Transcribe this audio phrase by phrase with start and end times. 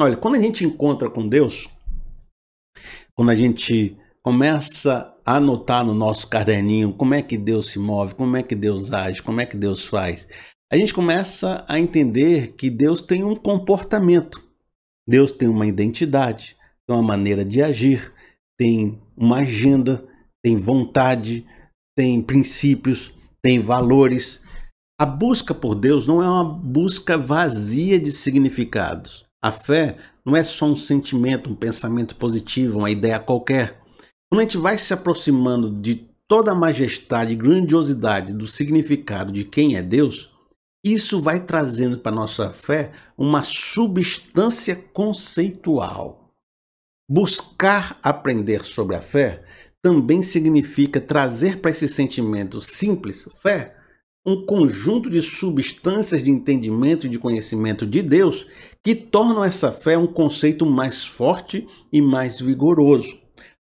[0.00, 1.68] Olha, quando a gente encontra com Deus,
[3.16, 8.14] quando a gente começa a anotar no nosso caderninho como é que Deus se move,
[8.14, 10.28] como é que Deus age, como é que Deus faz,
[10.72, 14.40] a gente começa a entender que Deus tem um comportamento,
[15.04, 16.56] Deus tem uma identidade,
[16.86, 18.14] tem uma maneira de agir,
[18.56, 20.06] tem uma agenda,
[20.44, 21.44] tem vontade,
[21.96, 23.12] tem princípios,
[23.42, 24.44] tem valores.
[25.00, 29.27] A busca por Deus não é uma busca vazia de significados.
[29.40, 33.80] A fé não é só um sentimento, um pensamento positivo, uma ideia qualquer.
[34.28, 39.44] Quando a gente vai se aproximando de toda a majestade e grandiosidade do significado de
[39.44, 40.30] quem é Deus,
[40.84, 46.30] isso vai trazendo para nossa fé uma substância conceitual.
[47.10, 49.42] Buscar aprender sobre a fé
[49.82, 53.77] também significa trazer para esse sentimento simples, fé,
[54.28, 58.46] um conjunto de substâncias de entendimento e de conhecimento de Deus
[58.84, 63.18] que tornam essa fé um conceito mais forte e mais vigoroso.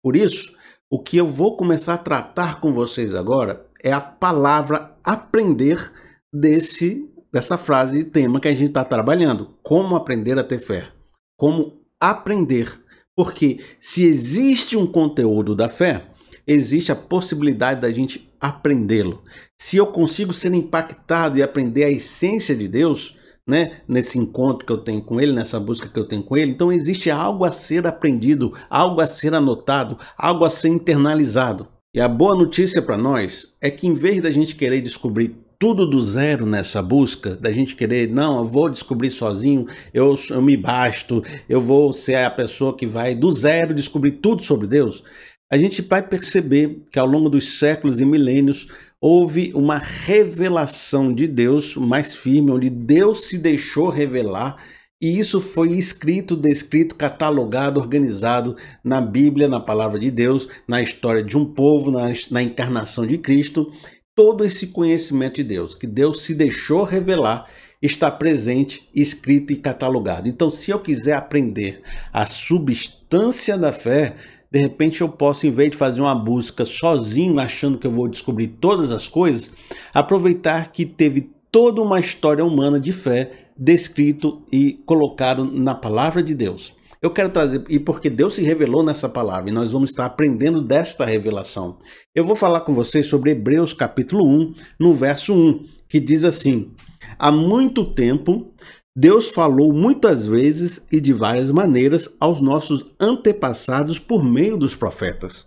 [0.04, 0.54] Por isso,
[0.90, 5.92] o que eu vou começar a tratar com vocês agora é a palavra aprender
[6.34, 9.54] desse dessa frase e tema que a gente está trabalhando.
[9.62, 10.90] Como aprender a ter fé?
[11.38, 12.84] Como aprender?
[13.16, 16.09] Porque se existe um conteúdo da fé,
[16.50, 19.22] existe a possibilidade da gente aprendê-lo.
[19.58, 24.72] Se eu consigo ser impactado e aprender a essência de Deus, né, nesse encontro que
[24.72, 27.52] eu tenho com ele, nessa busca que eu tenho com ele, então existe algo a
[27.52, 31.68] ser aprendido, algo a ser anotado, algo a ser internalizado.
[31.94, 35.86] E a boa notícia para nós é que em vez da gente querer descobrir tudo
[35.86, 40.56] do zero nessa busca, da gente querer, não, eu vou descobrir sozinho, eu, eu me
[40.56, 45.04] basto, eu vou ser a pessoa que vai do zero descobrir tudo sobre Deus,
[45.50, 48.68] a gente vai perceber que ao longo dos séculos e milênios
[49.02, 54.58] houve uma revelação de Deus mais firme, onde Deus se deixou revelar
[55.02, 61.24] e isso foi escrito, descrito, catalogado, organizado na Bíblia, na palavra de Deus, na história
[61.24, 63.72] de um povo, na, na encarnação de Cristo.
[64.14, 67.48] Todo esse conhecimento de Deus, que Deus se deixou revelar,
[67.82, 70.28] está presente, escrito e catalogado.
[70.28, 71.82] Então, se eu quiser aprender
[72.12, 74.18] a substância da fé,
[74.52, 78.08] de repente eu posso, em vez de fazer uma busca sozinho, achando que eu vou
[78.08, 79.54] descobrir todas as coisas,
[79.94, 86.34] aproveitar que teve toda uma história humana de fé descrito e colocado na palavra de
[86.34, 86.74] Deus.
[87.02, 90.62] Eu quero trazer, e porque Deus se revelou nessa palavra, e nós vamos estar aprendendo
[90.62, 91.78] desta revelação.
[92.14, 96.74] Eu vou falar com vocês sobre Hebreus capítulo 1, no verso 1, que diz assim:
[97.18, 98.54] Há muito tempo
[99.02, 105.46] Deus falou muitas vezes e de várias maneiras aos nossos antepassados por meio dos profetas.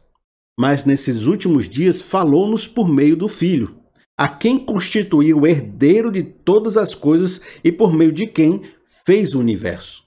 [0.59, 3.77] Mas nesses últimos dias falou-nos por meio do Filho,
[4.17, 8.63] a quem constituiu herdeiro de todas as coisas e por meio de quem
[9.05, 10.03] fez o universo.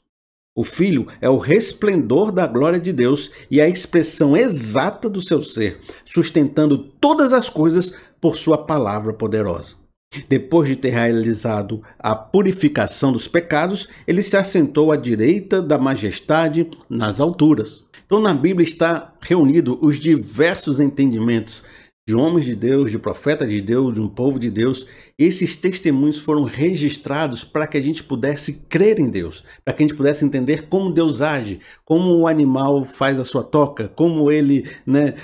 [0.56, 5.44] O Filho é o resplendor da glória de Deus e a expressão exata do seu
[5.44, 9.85] ser, sustentando todas as coisas por sua palavra poderosa.
[10.30, 16.70] Depois de ter realizado a purificação dos pecados, ele se assentou à direita da majestade
[16.90, 17.86] nas alturas.
[18.06, 21.64] Então, na Bíblia está reunido os diversos entendimentos
[22.08, 24.86] de homens de Deus, de profetas de Deus, de um povo de Deus.
[25.18, 29.88] Esses testemunhos foram registrados para que a gente pudesse crer em Deus, para que a
[29.88, 34.70] gente pudesse entender como Deus age, como o animal faz a sua toca, como ele,
[34.86, 35.16] né,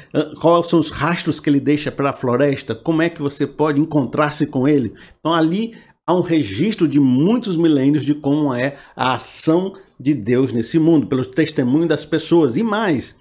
[0.42, 4.48] quais são os rastros que ele deixa pela floresta, como é que você pode encontrar-se
[4.48, 4.92] com ele.
[5.20, 10.52] Então ali há um registro de muitos milênios de como é a ação de Deus
[10.52, 13.21] nesse mundo, pelo testemunho das pessoas e mais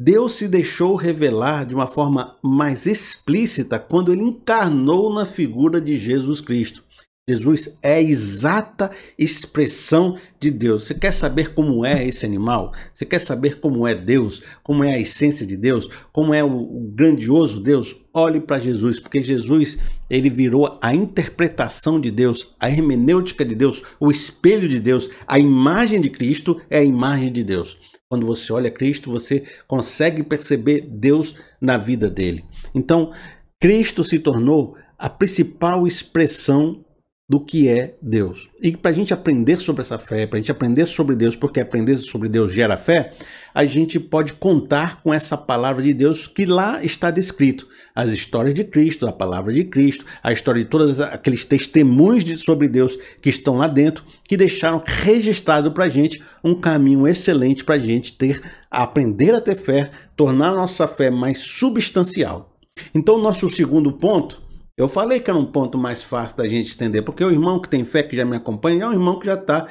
[0.00, 5.96] Deus se deixou revelar de uma forma mais explícita quando ele encarnou na figura de
[5.96, 6.84] Jesus Cristo.
[7.28, 10.84] Jesus é a exata expressão de Deus.
[10.84, 12.72] Você quer saber como é esse animal?
[12.94, 14.40] Você quer saber como é Deus?
[14.62, 15.90] Como é a essência de Deus?
[16.12, 17.94] Como é o grandioso Deus?
[18.14, 19.78] Olhe para Jesus, porque Jesus
[20.08, 25.38] ele virou a interpretação de Deus, a hermenêutica de Deus, o espelho de Deus, a
[25.38, 27.76] imagem de Cristo é a imagem de Deus.
[28.10, 32.42] Quando você olha Cristo, você consegue perceber Deus na vida dele.
[32.74, 33.12] Então,
[33.60, 36.84] Cristo se tornou a principal expressão
[37.28, 38.48] do que é Deus.
[38.62, 41.60] E para a gente aprender sobre essa fé, para a gente aprender sobre Deus, porque
[41.60, 43.12] aprender sobre Deus gera fé,
[43.52, 47.68] a gente pode contar com essa palavra de Deus que lá está descrito.
[47.98, 52.36] As histórias de Cristo, a palavra de Cristo, a história de todos aqueles testemunhos de,
[52.36, 57.64] sobre Deus que estão lá dentro, que deixaram registrado para a gente um caminho excelente
[57.64, 58.40] para a gente ter,
[58.70, 62.56] aprender a ter fé, tornar a nossa fé mais substancial.
[62.94, 64.46] Então, nosso segundo ponto
[64.76, 67.68] eu falei que era um ponto mais fácil da gente entender, porque o irmão que
[67.68, 69.66] tem fé, que já me acompanha, é um irmão que já está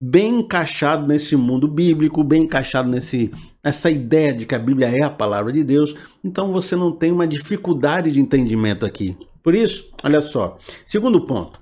[0.00, 3.30] bem encaixado nesse mundo bíblico, bem encaixado nesse
[3.66, 5.92] essa ideia de que a Bíblia é a palavra de Deus,
[6.22, 9.16] então você não tem uma dificuldade de entendimento aqui.
[9.42, 10.56] Por isso, olha só.
[10.86, 11.60] Segundo ponto.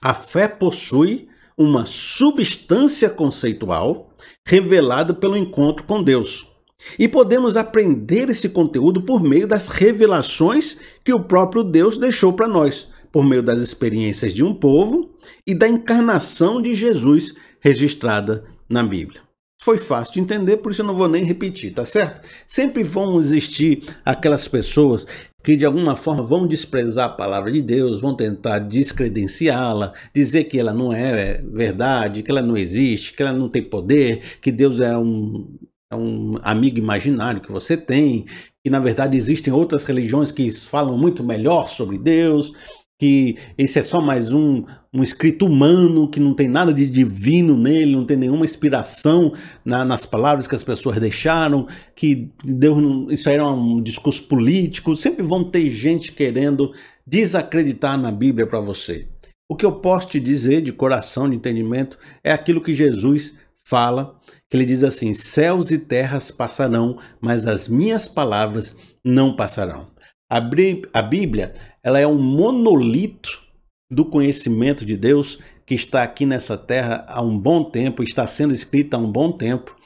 [0.00, 4.10] A fé possui uma substância conceitual
[4.46, 6.50] revelada pelo encontro com Deus.
[6.98, 12.48] E podemos aprender esse conteúdo por meio das revelações que o próprio Deus deixou para
[12.48, 15.14] nós, por meio das experiências de um povo
[15.46, 19.25] e da encarnação de Jesus registrada na Bíblia.
[19.66, 22.20] Foi fácil de entender, por isso eu não vou nem repetir, tá certo?
[22.46, 25.04] Sempre vão existir aquelas pessoas
[25.42, 30.56] que de alguma forma vão desprezar a palavra de Deus, vão tentar descredenciá-la, dizer que
[30.56, 34.78] ela não é verdade, que ela não existe, que ela não tem poder, que Deus
[34.78, 35.58] é um,
[35.90, 38.24] é um amigo imaginário que você tem,
[38.64, 42.52] que na verdade existem outras religiões que falam muito melhor sobre Deus,
[42.98, 47.56] que esse é só mais um, um escrito humano, que não tem nada de divino
[47.56, 49.32] nele, não tem nenhuma inspiração
[49.64, 54.96] na, nas palavras que as pessoas deixaram, que Deus não, isso era um discurso político.
[54.96, 56.72] Sempre vão ter gente querendo
[57.06, 59.08] desacreditar na Bíblia para você.
[59.48, 64.18] O que eu posso te dizer de coração, de entendimento, é aquilo que Jesus fala,
[64.50, 69.88] que ele diz assim: céus e terras passarão, mas as minhas palavras não passarão.
[70.28, 71.54] A Bíblia
[71.86, 73.40] ela é um monolito
[73.88, 78.52] do conhecimento de Deus que está aqui nessa terra há um bom tempo, está sendo
[78.52, 79.76] escrita há um bom tempo,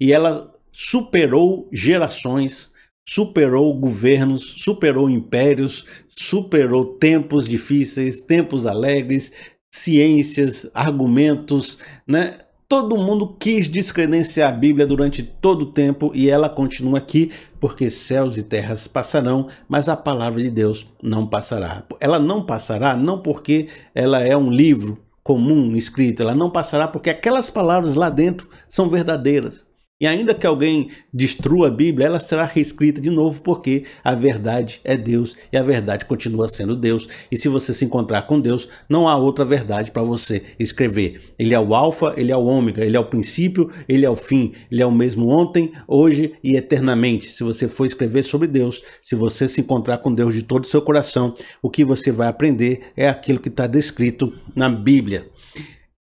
[0.00, 2.70] e ela superou gerações,
[3.08, 5.84] superou governos, superou impérios,
[6.16, 9.34] superou tempos difíceis, tempos alegres,
[9.74, 12.38] ciências, argumentos, né?
[12.70, 17.90] Todo mundo quis descredenciar a Bíblia durante todo o tempo e ela continua aqui, porque
[17.90, 21.82] céus e terras passarão, mas a palavra de Deus não passará.
[21.98, 27.10] Ela não passará não porque ela é um livro comum escrito, ela não passará porque
[27.10, 29.66] aquelas palavras lá dentro são verdadeiras.
[30.00, 34.80] E ainda que alguém destrua a Bíblia, ela será reescrita de novo, porque a verdade
[34.82, 37.06] é Deus e a verdade continua sendo Deus.
[37.30, 41.20] E se você se encontrar com Deus, não há outra verdade para você escrever.
[41.38, 44.16] Ele é o Alfa, ele é o Ômega, ele é o princípio, ele é o
[44.16, 44.54] fim.
[44.72, 47.26] Ele é o mesmo ontem, hoje e eternamente.
[47.26, 50.68] Se você for escrever sobre Deus, se você se encontrar com Deus de todo o
[50.68, 55.28] seu coração, o que você vai aprender é aquilo que está descrito na Bíblia.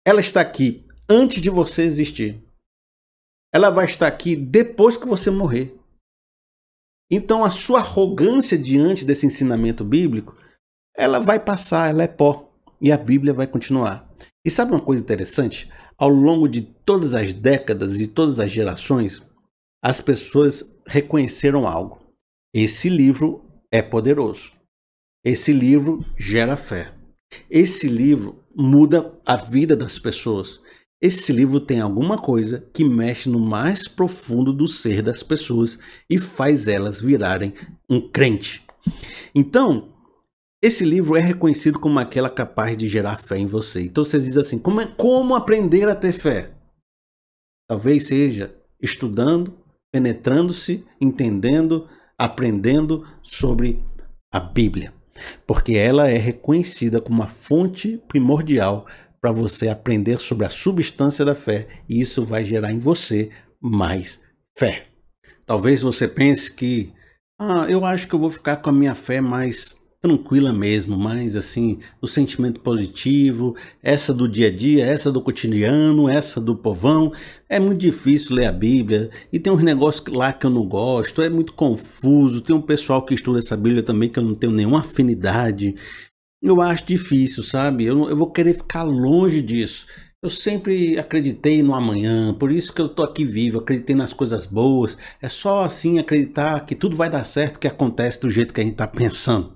[0.05, 2.46] Ela está aqui antes de você existir
[3.53, 5.75] ela vai estar aqui depois que você morrer.
[7.09, 10.35] Então a sua arrogância diante desse ensinamento bíblico,
[10.95, 12.51] ela vai passar, ela é pó
[12.81, 14.07] e a Bíblia vai continuar.
[14.45, 15.71] E sabe uma coisa interessante?
[15.97, 19.21] Ao longo de todas as décadas e todas as gerações,
[19.83, 21.99] as pessoas reconheceram algo.
[22.53, 24.51] Esse livro é poderoso.
[25.23, 26.93] Esse livro gera fé.
[27.49, 30.61] Esse livro muda a vida das pessoas.
[31.01, 35.77] Esse livro tem alguma coisa que mexe no mais profundo do ser das pessoas
[36.09, 37.53] e faz elas virarem
[37.87, 38.65] um crente.
[39.35, 39.93] Então,
[40.61, 43.83] esse livro é reconhecido como aquela capaz de gerar fé em você.
[43.83, 46.51] Então você diz assim: como, é, como aprender a ter fé?
[47.69, 49.53] Talvez seja estudando,
[49.91, 53.83] penetrando-se, entendendo, aprendendo sobre
[54.31, 54.93] a Bíblia,
[55.45, 58.87] porque ela é reconhecida como a fonte primordial
[59.27, 63.29] para você aprender sobre a substância da fé e isso vai gerar em você
[63.59, 64.21] mais
[64.57, 64.85] fé.
[65.45, 66.93] Talvez você pense que,
[67.37, 71.35] ah, eu acho que eu vou ficar com a minha fé mais tranquila mesmo, mais
[71.35, 73.53] assim, no sentimento positivo,
[73.83, 77.11] essa do dia a dia, essa do cotidiano, essa do povão.
[77.49, 81.21] É muito difícil ler a Bíblia e tem uns negócios lá que eu não gosto,
[81.21, 82.39] é muito confuso.
[82.39, 85.75] Tem um pessoal que estuda essa Bíblia também que eu não tenho nenhuma afinidade.
[86.41, 87.85] Eu acho difícil, sabe?
[87.85, 89.87] Eu, eu vou querer ficar longe disso.
[90.21, 94.45] Eu sempre acreditei no amanhã, por isso que eu tô aqui vivo, acreditei nas coisas
[94.45, 94.97] boas.
[95.21, 98.63] É só assim acreditar que tudo vai dar certo, que acontece do jeito que a
[98.63, 99.55] gente está pensando.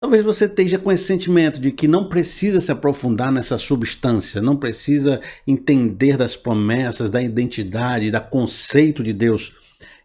[0.00, 4.56] Talvez você esteja com esse sentimento de que não precisa se aprofundar nessa substância, não
[4.56, 9.54] precisa entender das promessas, da identidade, da conceito de Deus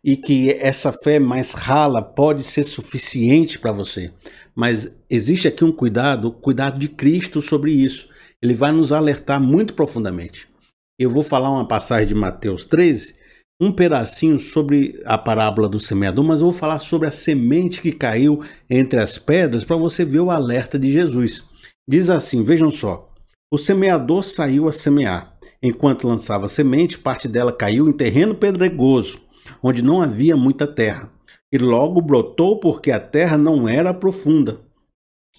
[0.03, 4.11] e que essa fé mais rala pode ser suficiente para você.
[4.55, 8.09] Mas existe aqui um cuidado, cuidado de Cristo sobre isso.
[8.41, 10.47] Ele vai nos alertar muito profundamente.
[10.99, 13.15] Eu vou falar uma passagem de Mateus 13,
[13.61, 17.91] um pedacinho sobre a parábola do semeador, mas eu vou falar sobre a semente que
[17.91, 21.43] caiu entre as pedras para você ver o alerta de Jesus.
[21.87, 23.07] Diz assim: vejam só.
[23.53, 25.37] O semeador saiu a semear.
[25.61, 29.21] Enquanto lançava semente, parte dela caiu em terreno pedregoso
[29.61, 31.11] onde não havia muita terra,
[31.51, 34.61] e logo brotou porque a terra não era profunda.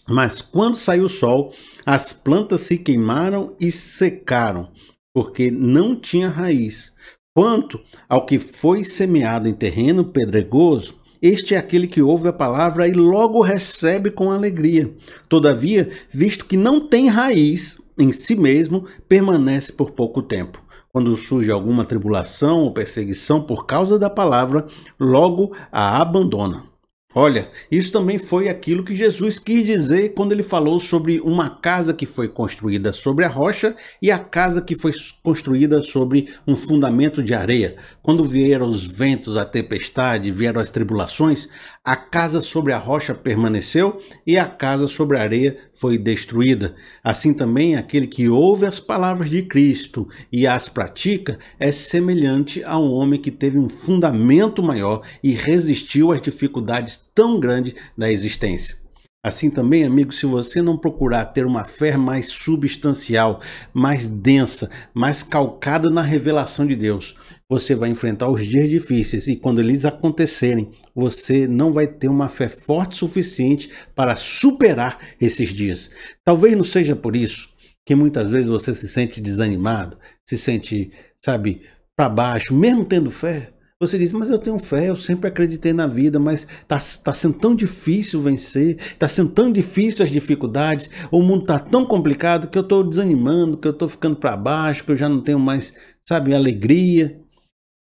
[0.09, 1.55] Mas quando saiu o sol,
[1.87, 4.71] as plantas se queimaram e secaram,
[5.15, 6.93] porque não tinha raiz.
[7.35, 12.89] Quanto ao que foi semeado em terreno pedregoso, este é aquele que ouve a palavra
[12.89, 14.93] e logo recebe com alegria.
[15.29, 20.61] Todavia, visto que não tem raiz em si mesmo, permanece por pouco tempo.
[20.93, 24.67] Quando surge alguma tribulação ou perseguição por causa da palavra,
[25.01, 26.71] logo a abandona.
[27.15, 31.93] Olha, isso também foi aquilo que Jesus quis dizer quando ele falou sobre uma casa
[31.93, 37.23] que foi construída sobre a rocha e a casa que foi construída sobre um fundamento
[37.23, 37.77] de areia.
[38.03, 41.51] Quando vieram os ventos, a tempestade, vieram as tribulações,
[41.85, 46.77] a casa sobre a rocha permaneceu e a casa sobre a areia foi destruída.
[47.03, 52.79] Assim também aquele que ouve as palavras de Cristo e as pratica é semelhante a
[52.79, 58.82] um homem que teve um fundamento maior e resistiu às dificuldades tão grandes da existência.
[59.25, 63.41] Assim também, amigo, se você não procurar ter uma fé mais substancial,
[63.73, 67.17] mais densa, mais calcada na revelação de Deus,
[67.49, 72.29] você vai enfrentar os dias difíceis e quando eles acontecerem, você não vai ter uma
[72.29, 75.89] fé forte suficiente para superar esses dias.
[76.25, 77.49] Talvez não seja por isso
[77.87, 80.91] que muitas vezes você se sente desanimado, se sente,
[81.25, 81.63] sabe,
[81.97, 83.53] para baixo, mesmo tendo fé.
[83.83, 87.35] Você diz, mas eu tenho fé, eu sempre acreditei na vida, mas está tá sendo
[87.35, 92.57] tão difícil vencer, está sendo tão difícil as dificuldades, o mundo está tão complicado que
[92.57, 95.75] eu estou desanimando, que eu estou ficando para baixo, que eu já não tenho mais,
[96.09, 97.21] sabe, alegria.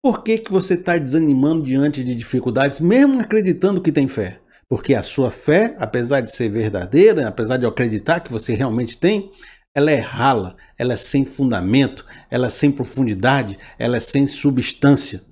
[0.01, 4.39] Por que, que você está desanimando diante de dificuldades, mesmo acreditando que tem fé?
[4.69, 8.97] Porque a sua fé, apesar de ser verdadeira, apesar de eu acreditar que você realmente
[8.97, 9.33] tem,
[9.75, 15.27] ela é rala, ela é sem fundamento, ela é sem profundidade, ela é sem substância.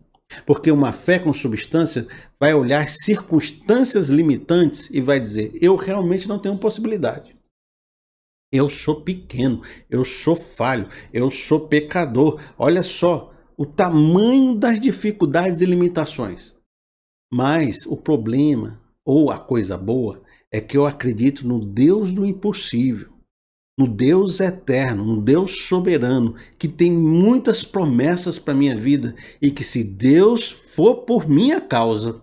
[0.44, 2.06] Porque uma fé com substância
[2.38, 7.36] vai olhar circunstâncias limitantes e vai dizer: eu realmente não tenho possibilidade.
[8.52, 12.40] Eu sou pequeno, eu sou falho, eu sou pecador.
[12.56, 16.54] Olha só o tamanho das dificuldades e limitações.
[17.32, 23.15] Mas o problema, ou a coisa boa, é que eu acredito no Deus do impossível
[23.78, 29.62] no Deus eterno, no Deus soberano, que tem muitas promessas para minha vida e que
[29.62, 32.22] se Deus for por minha causa,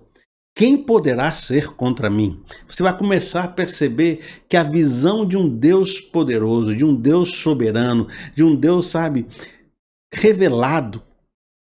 [0.55, 2.43] quem poderá ser contra mim?
[2.67, 7.37] Você vai começar a perceber que a visão de um Deus poderoso, de um Deus
[7.37, 9.27] soberano, de um Deus, sabe,
[10.13, 11.01] revelado,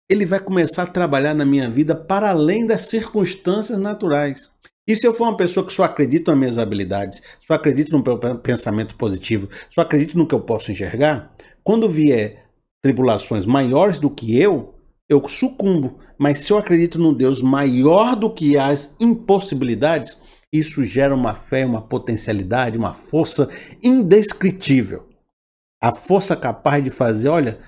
[0.10, 4.52] ele vai começar a trabalhar na minha vida para além das circunstâncias naturais.
[4.88, 8.04] E se eu for uma pessoa que só acredita nas minhas habilidades, só acredita no
[8.04, 12.46] meu pensamento positivo, só acredito no que eu posso enxergar, quando vier
[12.84, 14.76] tribulações maiores do que eu,
[15.10, 16.00] eu sucumbo.
[16.18, 20.16] Mas se eu acredito num Deus maior do que as impossibilidades,
[20.54, 23.50] isso gera uma fé, uma potencialidade, uma força
[23.84, 25.10] indescritível.
[25.84, 27.60] A força capaz de fazer, olha,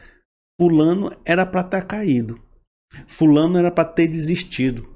[0.60, 2.40] fulano era para estar tá caído.
[3.08, 4.88] Fulano era para ter desistido.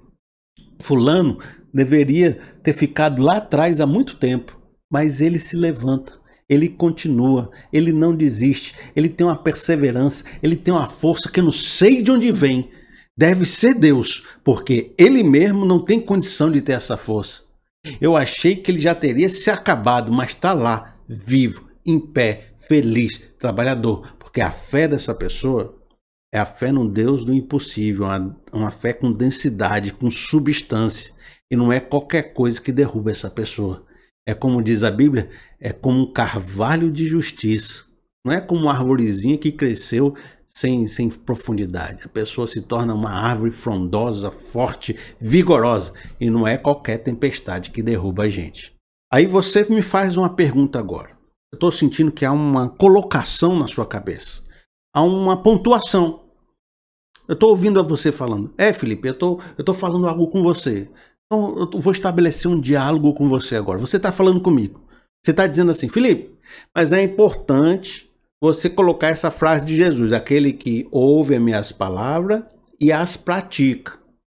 [0.81, 1.39] Fulano
[1.73, 4.59] deveria ter ficado lá atrás há muito tempo,
[4.91, 10.73] mas ele se levanta, ele continua, ele não desiste, ele tem uma perseverança, ele tem
[10.73, 12.69] uma força que eu não sei de onde vem.
[13.17, 17.43] Deve ser Deus, porque ele mesmo não tem condição de ter essa força.
[17.99, 23.19] Eu achei que ele já teria se acabado, mas está lá, vivo, em pé, feliz,
[23.39, 25.81] trabalhador, porque a fé dessa pessoa
[26.33, 31.13] é a fé num Deus do impossível, uma, uma fé com densidade, com substância.
[31.51, 33.85] E não é qualquer coisa que derruba essa pessoa.
[34.25, 35.29] É como diz a Bíblia,
[35.59, 37.83] é como um carvalho de justiça.
[38.25, 40.15] Não é como uma arvorezinha que cresceu
[40.53, 42.05] sem, sem profundidade.
[42.05, 45.93] A pessoa se torna uma árvore frondosa, forte, vigorosa.
[46.19, 48.73] E não é qualquer tempestade que derruba a gente.
[49.11, 51.17] Aí você me faz uma pergunta agora.
[51.51, 54.41] Eu estou sentindo que há uma colocação na sua cabeça.
[54.95, 56.21] Há uma pontuação.
[57.27, 58.53] Eu estou ouvindo você falando.
[58.57, 60.89] É, Felipe, eu tô, estou tô falando algo com você.
[61.31, 63.79] Então, eu vou estabelecer um diálogo com você agora.
[63.79, 64.81] Você está falando comigo.
[65.23, 66.35] Você está dizendo assim, Felipe,
[66.75, 68.11] mas é importante
[68.43, 72.43] você colocar essa frase de Jesus: aquele que ouve as minhas palavras
[72.77, 73.93] e as pratica.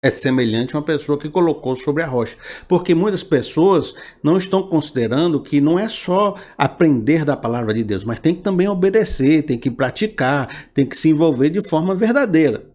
[0.05, 2.37] É semelhante a uma pessoa que colocou sobre a rocha.
[2.67, 8.03] Porque muitas pessoas não estão considerando que não é só aprender da palavra de Deus,
[8.03, 12.69] mas tem que também obedecer, tem que praticar, tem que se envolver de forma verdadeira.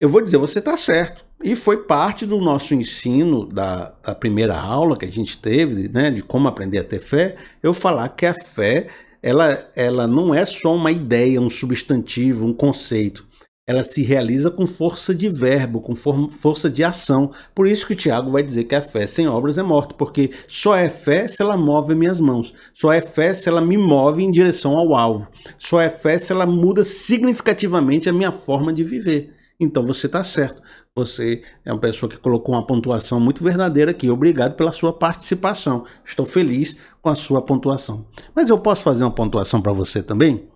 [0.00, 1.25] Eu vou dizer, você está certo.
[1.42, 6.10] E foi parte do nosso ensino da, da, primeira aula que a gente teve, né,
[6.10, 8.88] de como aprender a ter fé, eu falar que a fé
[9.22, 13.26] ela, ela não é só uma ideia, um substantivo, um conceito.
[13.68, 17.32] ela se realiza com força de verbo, com força de ação.
[17.52, 20.76] Por isso que Tiago vai dizer que a fé sem obras é morta, porque só
[20.76, 24.30] é fé se ela move minhas mãos, só é fé se ela me move em
[24.30, 25.28] direção ao alvo,
[25.58, 29.34] só é fé se ela muda significativamente a minha forma de viver.
[29.58, 30.62] Então você está certo.
[30.96, 34.08] Você é uma pessoa que colocou uma pontuação muito verdadeira aqui.
[34.08, 35.84] Obrigado pela sua participação.
[36.02, 38.06] Estou feliz com a sua pontuação.
[38.34, 40.48] Mas eu posso fazer uma pontuação para você também?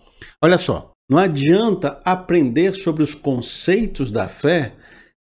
[0.42, 4.76] Olha só, não adianta aprender sobre os conceitos da fé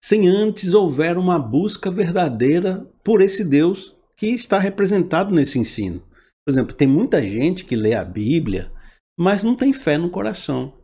[0.03, 6.03] sem antes houver uma busca verdadeira por esse Deus que está representado nesse ensino.
[6.45, 8.73] Por exemplo, tem muita gente que lê a Bíblia,
[9.17, 10.75] mas não tem fé no coração.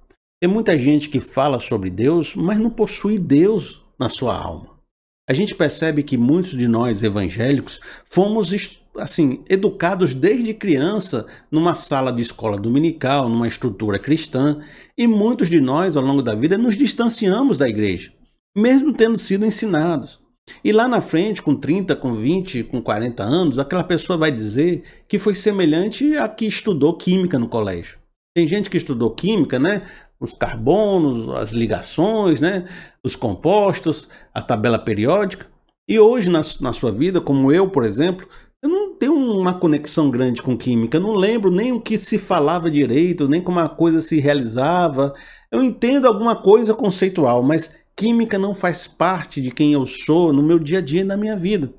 [0.40, 4.80] Tem muita gente que fala sobre Deus, mas não possui Deus na sua alma.
[5.28, 12.12] A gente percebe que muitos de nós evangélicos fomos assim educados desde criança numa sala
[12.12, 14.60] de escola dominical, numa estrutura cristã,
[14.98, 18.12] e muitos de nós ao longo da vida nos distanciamos da igreja,
[18.56, 20.18] mesmo tendo sido ensinados.
[20.64, 24.82] E lá na frente, com 30, com 20, com 40 anos, aquela pessoa vai dizer
[25.06, 27.98] que foi semelhante a que estudou química no colégio.
[28.34, 29.86] Tem gente que estudou química, né?
[30.20, 32.68] Os carbonos, as ligações, né?
[33.02, 35.46] os compostos, a tabela periódica.
[35.88, 38.28] E hoje, na, na sua vida, como eu, por exemplo,
[38.62, 42.18] eu não tenho uma conexão grande com química, eu não lembro nem o que se
[42.18, 45.14] falava direito, nem como a coisa se realizava.
[45.50, 50.42] Eu entendo alguma coisa conceitual, mas química não faz parte de quem eu sou no
[50.42, 51.72] meu dia a dia e na minha vida.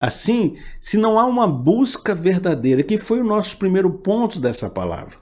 [0.00, 5.16] Assim, se não há uma busca verdadeira, que foi o nosso primeiro ponto dessa palavra,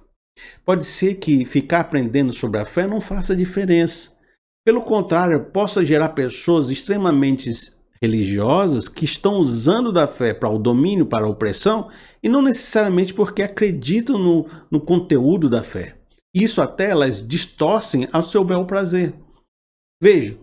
[0.64, 4.10] Pode ser que ficar aprendendo sobre a fé não faça diferença.
[4.64, 7.50] Pelo contrário, possa gerar pessoas extremamente
[8.02, 11.90] religiosas que estão usando da fé para o domínio, para a opressão,
[12.22, 15.96] e não necessariamente porque acreditam no, no conteúdo da fé.
[16.34, 19.14] Isso até elas distorcem ao seu bel prazer.
[20.02, 20.36] Veja,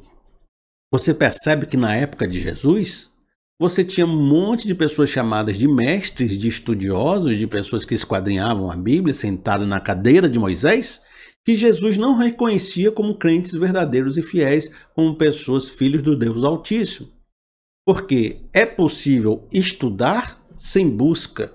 [0.92, 3.13] você percebe que na época de Jesus,
[3.64, 8.70] você tinha um monte de pessoas chamadas de mestres, de estudiosos, de pessoas que esquadrinhavam
[8.70, 11.02] a Bíblia, sentado na cadeira de Moisés,
[11.46, 17.08] que Jesus não reconhecia como crentes verdadeiros e fiéis, como pessoas filhos do Deus Altíssimo.
[17.86, 21.54] Porque é possível estudar sem busca.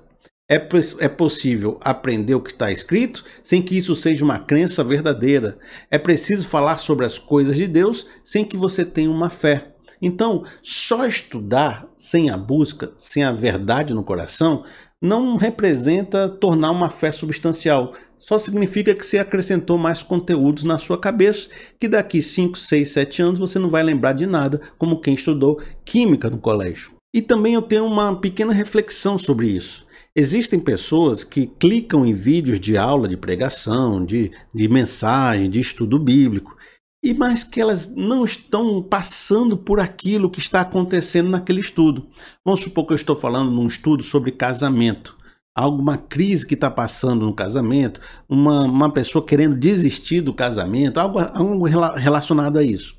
[0.51, 0.67] É,
[1.01, 5.59] é possível aprender o que está escrito sem que isso seja uma crença verdadeira.
[5.91, 9.75] É preciso falar sobre as coisas de Deus sem que você tenha uma fé.
[10.01, 14.65] Então, só estudar sem a busca, sem a verdade no coração,
[15.01, 17.93] não representa tornar uma fé substancial.
[18.17, 23.23] Só significa que você acrescentou mais conteúdos na sua cabeça, que daqui 5, 6, 7
[23.23, 26.93] anos você não vai lembrar de nada, como quem estudou química no colégio.
[27.15, 29.87] E também eu tenho uma pequena reflexão sobre isso.
[30.15, 35.97] Existem pessoas que clicam em vídeos de aula de pregação, de, de mensagem, de estudo
[35.97, 36.57] bíblico,
[37.03, 42.09] e mais que elas não estão passando por aquilo que está acontecendo naquele estudo.
[42.45, 45.17] Vamos supor que eu estou falando num estudo sobre casamento,
[45.55, 51.19] alguma crise que está passando no casamento, uma, uma pessoa querendo desistir do casamento, algo,
[51.19, 52.97] algo relacionado a isso.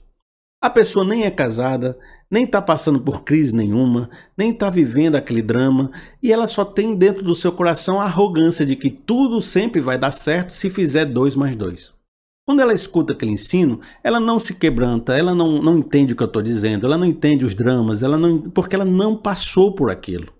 [0.62, 1.98] A pessoa nem é casada,
[2.30, 5.90] nem está passando por crise nenhuma, nem está vivendo aquele drama,
[6.22, 9.98] e ela só tem dentro do seu coração a arrogância de que tudo sempre vai
[9.98, 11.99] dar certo se fizer dois mais dois.
[12.50, 16.24] Quando ela escuta aquele ensino, ela não se quebranta, ela não, não entende o que
[16.24, 19.92] eu estou dizendo, ela não entende os dramas, ela não, porque ela não passou por
[19.92, 20.34] aquilo.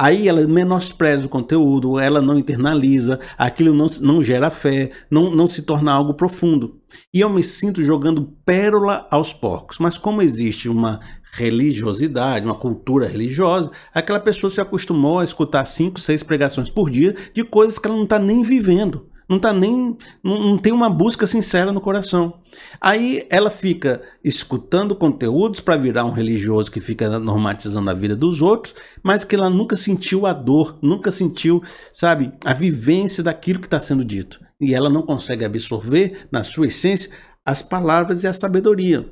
[0.00, 5.46] Aí ela menospreza o conteúdo, ela não internaliza, aquilo não, não gera fé, não, não
[5.46, 6.80] se torna algo profundo.
[7.12, 9.78] E eu me sinto jogando pérola aos porcos.
[9.78, 11.00] Mas como existe uma
[11.34, 17.14] religiosidade, uma cultura religiosa, aquela pessoa se acostumou a escutar cinco, seis pregações por dia
[17.34, 20.90] de coisas que ela não está nem vivendo não tá nem não, não, tem uma
[20.90, 22.34] busca sincera no coração.
[22.78, 28.42] Aí ela fica escutando conteúdos para virar um religioso que fica normatizando a vida dos
[28.42, 33.66] outros, mas que ela nunca sentiu a dor, nunca sentiu, sabe, a vivência daquilo que
[33.66, 34.38] está sendo dito.
[34.60, 37.10] E ela não consegue absorver na sua essência
[37.44, 39.10] as palavras e a sabedoria.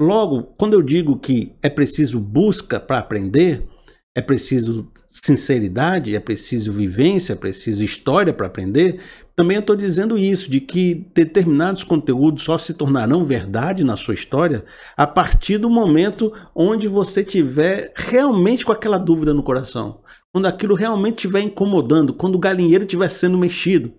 [0.00, 3.68] Logo, quando eu digo que é preciso busca para aprender,
[4.16, 9.00] é preciso sinceridade, é preciso vivência, é preciso história para aprender,
[9.36, 14.14] também eu estou dizendo isso, de que determinados conteúdos só se tornarão verdade na sua
[14.14, 14.64] história
[14.96, 20.00] a partir do momento onde você tiver realmente com aquela dúvida no coração.
[20.32, 23.92] Quando aquilo realmente estiver incomodando, quando o galinheiro estiver sendo mexido.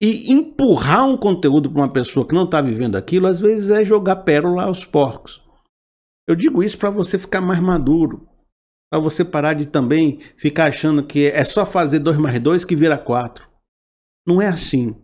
[0.00, 3.84] E empurrar um conteúdo para uma pessoa que não está vivendo aquilo, às vezes é
[3.84, 5.42] jogar pérola aos porcos.
[6.26, 8.26] Eu digo isso para você ficar mais maduro,
[8.90, 12.74] para você parar de também ficar achando que é só fazer 2 mais 2 que
[12.74, 13.53] vira 4.
[14.26, 14.94] Não é assim.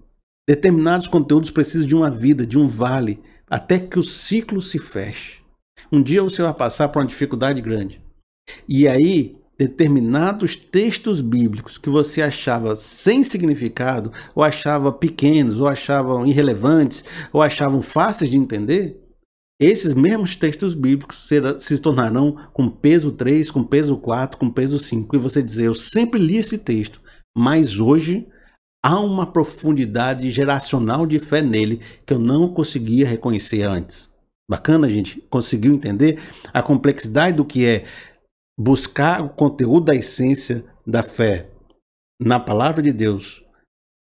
[0.48, 5.40] Determinados conteúdos precisam de uma vida, de um vale, até que o ciclo se feche.
[5.92, 8.00] Um dia você vai passar por uma dificuldade grande.
[8.68, 16.26] E aí, determinados textos bíblicos que você achava sem significado, ou achava pequenos, ou achavam
[16.26, 18.98] irrelevantes, ou achavam fáceis de entender,
[19.60, 21.28] esses mesmos textos bíblicos
[21.58, 25.14] se tornarão com peso 3, com peso 4, com peso 5.
[25.14, 27.00] E você dizer, eu sempre li esse texto,
[27.36, 28.26] mas hoje
[28.82, 34.10] há uma profundidade geracional de fé nele que eu não conseguia reconhecer antes.
[34.50, 35.20] Bacana, gente?
[35.30, 36.20] Conseguiu entender
[36.52, 37.86] a complexidade do que é
[38.58, 41.48] buscar o conteúdo da essência da fé
[42.20, 43.44] na palavra de Deus?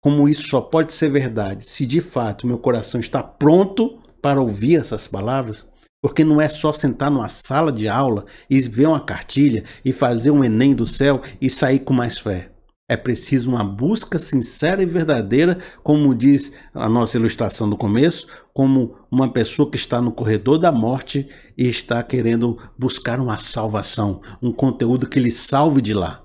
[0.02, 4.80] Como isso só pode ser verdade se de fato meu coração está pronto para ouvir
[4.80, 5.68] essas palavras?
[6.02, 10.30] Porque não é só sentar numa sala de aula e ver uma cartilha e fazer
[10.30, 12.50] um Enem do céu e sair com mais fé.
[12.90, 18.96] É preciso uma busca sincera e verdadeira, como diz a nossa ilustração do começo, como
[19.08, 24.50] uma pessoa que está no corredor da morte e está querendo buscar uma salvação, um
[24.50, 26.24] conteúdo que lhe salve de lá.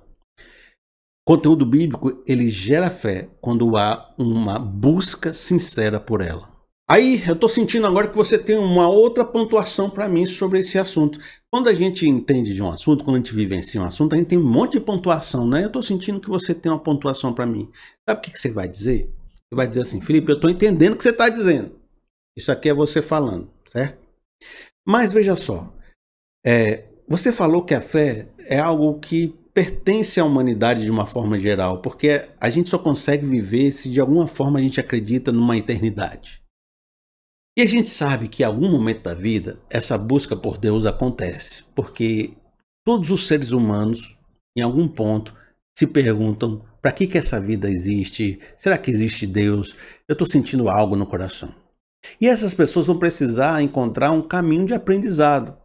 [1.24, 6.55] Conteúdo bíblico, ele gera fé quando há uma busca sincera por ela.
[6.88, 10.78] Aí eu estou sentindo agora que você tem uma outra pontuação para mim sobre esse
[10.78, 11.20] assunto.
[11.52, 14.28] Quando a gente entende de um assunto, quando a gente vivencia um assunto, a gente
[14.28, 15.64] tem um monte de pontuação, né?
[15.64, 17.72] Eu estou sentindo que você tem uma pontuação para mim.
[18.08, 19.12] Sabe o que, que você vai dizer?
[19.50, 21.72] Você vai dizer assim, Felipe, eu estou entendendo o que você está dizendo.
[22.38, 24.06] Isso aqui é você falando, certo?
[24.88, 25.74] Mas veja só,
[26.46, 31.40] é, você falou que a fé é algo que pertence à humanidade de uma forma
[31.40, 35.58] geral, porque a gente só consegue viver se de alguma forma a gente acredita numa
[35.58, 36.45] eternidade.
[37.58, 41.64] E a gente sabe que em algum momento da vida essa busca por Deus acontece,
[41.74, 42.34] porque
[42.86, 44.18] todos os seres humanos,
[44.58, 45.34] em algum ponto,
[45.78, 48.40] se perguntam: para que, que essa vida existe?
[48.58, 49.76] Será que existe Deus?
[50.08, 51.54] Eu estou sentindo algo no coração.
[52.20, 55.58] E essas pessoas vão precisar encontrar um caminho de aprendizado.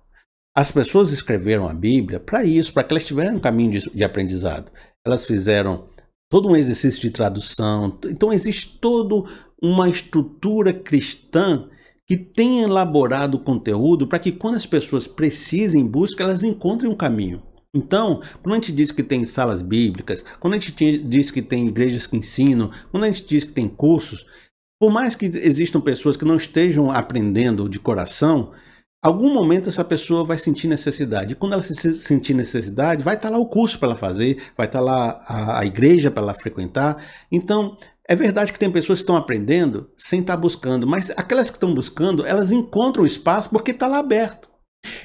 [0.57, 4.05] As pessoas escreveram a Bíblia para isso, para que elas tivessem um caminho de, de
[4.05, 4.71] aprendizado.
[5.05, 5.89] Elas fizeram
[6.31, 7.99] todo um exercício de tradução.
[8.07, 9.29] Então existe toda
[9.61, 11.69] uma estrutura cristã
[12.11, 16.97] que tem elaborado o conteúdo para que quando as pessoas precisem busca, elas encontrem um
[16.97, 17.41] caminho.
[17.73, 21.69] Então, quando a gente diz que tem salas bíblicas, quando a gente diz que tem
[21.69, 24.27] igrejas que ensinam, quando a gente diz que tem cursos,
[24.81, 28.51] por mais que existam pessoas que não estejam aprendendo de coração,
[29.01, 31.35] algum momento essa pessoa vai sentir necessidade.
[31.35, 34.67] E quando ela se sentir necessidade, vai estar lá o curso para ela fazer, vai
[34.67, 37.05] estar lá a, a igreja para ela frequentar.
[37.31, 37.77] Então,
[38.11, 41.73] é verdade que tem pessoas que estão aprendendo sem estar buscando, mas aquelas que estão
[41.73, 44.51] buscando, elas encontram espaço porque está lá aberto.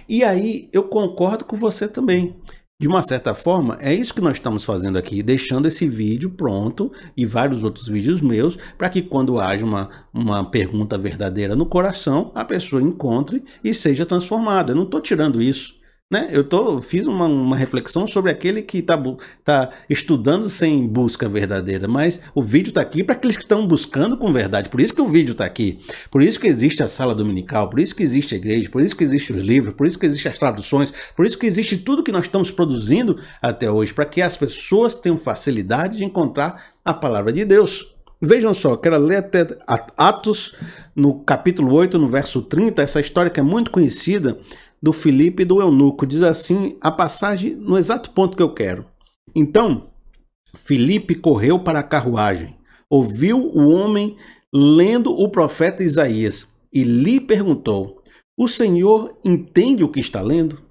[0.10, 2.36] E aí eu concordo com você também.
[2.82, 6.92] De uma certa forma, é isso que nós estamos fazendo aqui, deixando esse vídeo pronto
[7.16, 12.32] e vários outros vídeos meus, para que quando haja uma, uma pergunta verdadeira no coração,
[12.34, 14.72] a pessoa encontre e seja transformada.
[14.72, 15.76] Eu não estou tirando isso.
[16.16, 16.30] Né?
[16.32, 18.98] Eu tô, fiz uma, uma reflexão sobre aquele que está
[19.44, 24.16] tá estudando sem busca verdadeira, mas o vídeo está aqui para aqueles que estão buscando
[24.16, 24.70] com verdade.
[24.70, 25.82] Por isso que o vídeo está aqui.
[26.10, 28.96] Por isso que existe a sala dominical, por isso que existe a igreja, por isso
[28.96, 32.02] que existem os livros, por isso que existem as traduções, por isso que existe tudo
[32.02, 36.94] que nós estamos produzindo até hoje, para que as pessoas tenham facilidade de encontrar a
[36.94, 37.94] palavra de Deus.
[38.22, 39.46] Vejam só, quero ler até
[39.98, 40.56] Atos,
[40.96, 44.38] no capítulo 8, no verso 30, essa história que é muito conhecida
[44.86, 46.06] do Filipe e do eunuco.
[46.06, 48.86] Diz assim a passagem no exato ponto que eu quero.
[49.36, 49.90] Então,
[50.56, 52.56] Filipe correu para a carruagem,
[52.88, 54.16] ouviu o homem
[54.54, 58.04] lendo o profeta Isaías e lhe perguntou:
[58.38, 60.62] O senhor entende o que está lendo?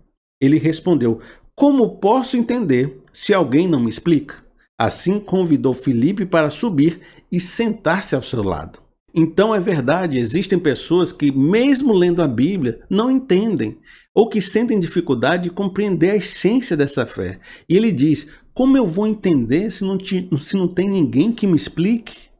[0.40, 1.18] Ele respondeu:
[1.57, 4.44] Como posso entender se alguém não me explica?
[4.79, 7.00] Assim convidou Filipe para subir
[7.33, 8.79] e sentar-se ao seu lado.
[9.14, 13.79] Então é verdade, existem pessoas que, mesmo lendo a Bíblia, não entendem
[14.12, 17.38] ou que sentem dificuldade de compreender a essência dessa fé.
[17.68, 21.46] E ele diz: Como eu vou entender se não, te, se não tem ninguém que
[21.46, 22.35] me explique?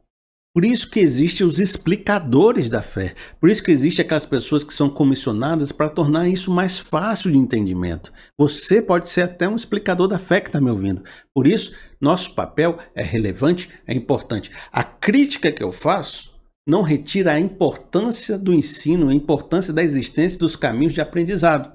[0.53, 3.13] Por isso que existem os explicadores da fé.
[3.41, 7.37] Por isso que existem aquelas pessoas que são comissionadas para tornar isso mais fácil de
[7.37, 8.11] entendimento.
[8.37, 11.03] Você pode ser até um explicador da fé que está me ouvindo.
[11.33, 14.49] Por isso, nosso papel é relevante, é importante.
[14.71, 16.34] A crítica que eu faço
[16.67, 21.71] não retira a importância do ensino, a importância da existência dos caminhos de aprendizado.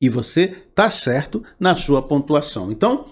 [0.00, 2.70] E você está certo na sua pontuação.
[2.70, 3.06] Então,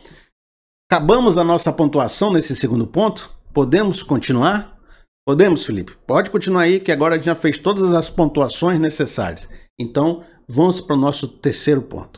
[0.91, 3.31] acabamos a nossa pontuação nesse segundo ponto.
[3.53, 4.79] Podemos continuar?
[5.27, 5.93] Podemos, Felipe?
[6.07, 9.47] Pode continuar aí, que agora a gente já fez todas as pontuações necessárias.
[9.79, 12.17] Então, vamos para o nosso terceiro ponto.